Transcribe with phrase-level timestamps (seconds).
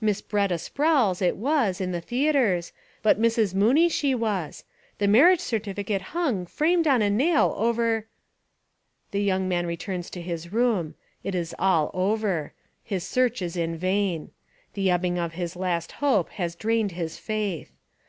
[0.00, 4.62] Miss B'retta Sprowls, it was, In the theatres, but Missis Mooney she was.
[4.98, 8.06] The marriage certificate hung, framed, on a nail over"...
[9.10, 10.94] The young man returns to his room.
[11.24, 12.52] It Is all over.
[12.84, 14.30] His search Is vain.
[14.74, 17.72] The ebbing of his last hope has drained his faith.